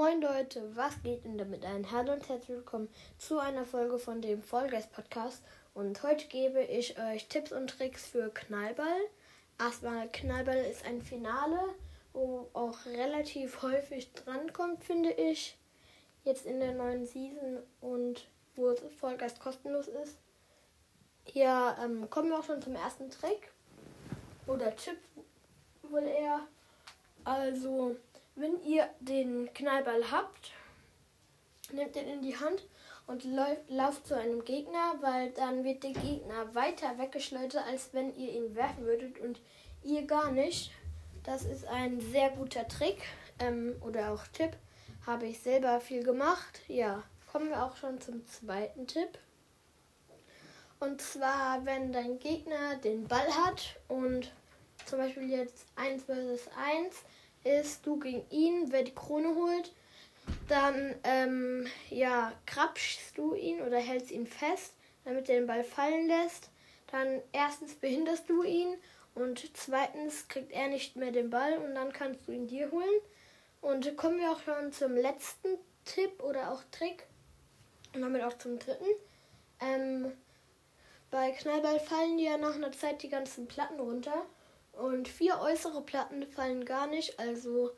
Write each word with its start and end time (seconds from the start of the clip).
Moin 0.00 0.22
Leute, 0.22 0.74
was 0.74 1.02
geht 1.02 1.26
denn 1.26 1.36
damit 1.36 1.62
ein? 1.62 1.90
Hallo 1.90 2.14
und 2.14 2.26
herzlich 2.26 2.56
willkommen 2.56 2.88
zu 3.18 3.38
einer 3.38 3.66
Folge 3.66 3.98
von 3.98 4.22
dem 4.22 4.40
Vollgeist 4.40 4.90
Podcast. 4.92 5.44
Und 5.74 6.02
heute 6.02 6.26
gebe 6.28 6.62
ich 6.62 6.98
euch 6.98 7.28
Tipps 7.28 7.52
und 7.52 7.68
Tricks 7.68 8.06
für 8.06 8.30
Knallball. 8.30 8.98
Erstmal, 9.58 10.08
Knallball 10.08 10.56
ist 10.56 10.86
ein 10.86 11.02
Finale, 11.02 11.58
wo 12.14 12.48
auch 12.54 12.86
relativ 12.86 13.60
häufig 13.60 14.10
drankommt, 14.14 14.82
finde 14.82 15.10
ich. 15.10 15.58
Jetzt 16.24 16.46
in 16.46 16.60
der 16.60 16.72
neuen 16.72 17.04
Season 17.04 17.58
und 17.82 18.26
wo 18.56 18.74
Vollgeist 18.98 19.38
kostenlos 19.38 19.88
ist. 19.88 20.16
Ja, 21.34 21.76
ähm, 21.84 22.08
kommen 22.08 22.30
wir 22.30 22.38
auch 22.38 22.44
schon 22.44 22.62
zum 22.62 22.74
ersten 22.74 23.10
Trick. 23.10 23.52
Oder 24.46 24.74
Tipp 24.76 24.96
wohl 25.82 26.04
eher. 26.04 26.40
Also, 27.22 27.96
wenn 28.40 28.62
ihr 28.62 28.88
den 29.00 29.52
Knallball 29.54 30.10
habt, 30.10 30.52
nehmt 31.72 31.94
den 31.94 32.08
in 32.08 32.22
die 32.22 32.38
Hand 32.38 32.66
und 33.06 33.24
lauft 33.68 34.06
zu 34.06 34.16
einem 34.16 34.44
Gegner, 34.44 34.94
weil 35.00 35.30
dann 35.32 35.64
wird 35.64 35.82
der 35.82 35.92
Gegner 35.92 36.54
weiter 36.54 36.98
weggeschleudert, 36.98 37.66
als 37.66 37.92
wenn 37.92 38.14
ihr 38.16 38.32
ihn 38.32 38.54
werfen 38.54 38.84
würdet 38.84 39.18
und 39.18 39.40
ihr 39.82 40.06
gar 40.06 40.30
nicht. 40.30 40.70
Das 41.24 41.44
ist 41.44 41.66
ein 41.66 42.00
sehr 42.00 42.30
guter 42.30 42.66
Trick 42.66 43.02
ähm, 43.38 43.76
oder 43.82 44.12
auch 44.12 44.26
Tipp. 44.28 44.56
Habe 45.06 45.26
ich 45.26 45.40
selber 45.40 45.80
viel 45.80 46.02
gemacht. 46.02 46.60
Ja, 46.68 47.02
kommen 47.30 47.50
wir 47.50 47.64
auch 47.64 47.76
schon 47.76 48.00
zum 48.00 48.26
zweiten 48.26 48.86
Tipp. 48.86 49.18
Und 50.78 51.02
zwar, 51.02 51.64
wenn 51.66 51.92
dein 51.92 52.18
Gegner 52.18 52.76
den 52.76 53.06
Ball 53.06 53.28
hat 53.44 53.76
und 53.88 54.32
zum 54.86 54.98
Beispiel 54.98 55.28
jetzt 55.28 55.66
1 55.76 56.04
vs 56.04 56.48
1 56.56 56.96
ist 57.44 57.86
du 57.86 57.98
gegen 57.98 58.24
ihn, 58.30 58.70
wer 58.70 58.82
die 58.82 58.94
Krone 58.94 59.34
holt, 59.34 59.72
dann 60.48 60.94
ähm, 61.04 61.66
ja, 61.88 62.32
krapschst 62.46 63.16
du 63.16 63.34
ihn 63.34 63.62
oder 63.62 63.78
hältst 63.78 64.10
ihn 64.10 64.26
fest, 64.26 64.74
damit 65.04 65.28
er 65.28 65.36
den 65.36 65.46
Ball 65.46 65.64
fallen 65.64 66.06
lässt. 66.06 66.50
Dann 66.90 67.22
erstens 67.32 67.74
behinderst 67.74 68.28
du 68.28 68.42
ihn 68.42 68.76
und 69.14 69.50
zweitens 69.54 70.28
kriegt 70.28 70.52
er 70.52 70.68
nicht 70.68 70.96
mehr 70.96 71.12
den 71.12 71.30
Ball 71.30 71.58
und 71.58 71.74
dann 71.74 71.92
kannst 71.92 72.26
du 72.26 72.32
ihn 72.32 72.46
dir 72.46 72.70
holen. 72.70 73.00
Und 73.60 73.96
kommen 73.96 74.18
wir 74.18 74.32
auch 74.32 74.40
schon 74.40 74.72
zum 74.72 74.94
letzten 74.96 75.58
Tipp 75.84 76.22
oder 76.22 76.52
auch 76.52 76.62
Trick 76.70 77.04
und 77.94 78.02
damit 78.02 78.22
auch 78.22 78.36
zum 78.38 78.58
dritten. 78.58 78.86
Ähm, 79.60 80.12
bei 81.10 81.32
Knallball 81.32 81.80
fallen 81.80 82.18
ja 82.18 82.38
nach 82.38 82.54
einer 82.54 82.72
Zeit 82.72 83.02
die 83.02 83.08
ganzen 83.08 83.46
Platten 83.46 83.80
runter. 83.80 84.24
Und 84.72 85.08
vier 85.08 85.40
äußere 85.40 85.82
Platten 85.82 86.26
fallen 86.26 86.64
gar 86.64 86.86
nicht. 86.86 87.18
Also 87.18 87.72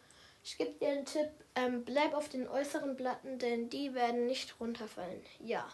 ich 0.44 0.58
gebe 0.58 0.72
dir 0.72 0.88
einen 0.88 1.06
Tipp, 1.06 1.30
ähm, 1.54 1.84
bleib 1.84 2.14
auf 2.14 2.28
den 2.28 2.48
äußeren 2.48 2.96
Platten, 2.96 3.38
denn 3.38 3.68
die 3.68 3.94
werden 3.94 4.26
nicht 4.26 4.58
runterfallen. 4.60 5.22
Ja. 5.40 5.68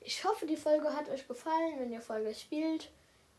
Ich 0.00 0.24
hoffe, 0.24 0.46
die 0.46 0.56
Folge 0.56 0.94
hat 0.94 1.08
euch 1.08 1.28
gefallen. 1.28 1.78
Wenn 1.78 1.92
ihr 1.92 2.00
Folge 2.00 2.34
spielt 2.34 2.90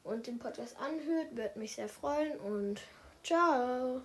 und 0.03 0.27
den 0.27 0.39
Podcast 0.39 0.77
anhört, 0.77 1.35
würde 1.35 1.57
mich 1.57 1.75
sehr 1.75 1.89
freuen 1.89 2.37
und 2.39 2.81
ciao. 3.23 4.01